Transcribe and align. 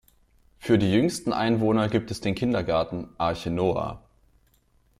Für 0.57 0.79
die 0.79 0.91
jüngsten 0.91 1.31
Einwohner 1.31 1.87
gibt 1.87 2.09
es 2.09 2.21
den 2.21 2.33
Kindergarten 2.33 3.09
"Arche 3.19 3.51
Noah". 3.51 4.01